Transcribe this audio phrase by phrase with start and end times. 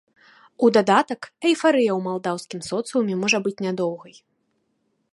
[0.67, 4.15] У дадатак, эйфарыя ў малдаўскім соцыуме можа быць нядоўгай.